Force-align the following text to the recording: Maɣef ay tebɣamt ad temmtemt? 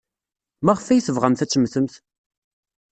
Maɣef 0.65 0.87
ay 0.87 1.01
tebɣamt 1.01 1.43
ad 1.43 1.49
temmtemt? 1.49 1.93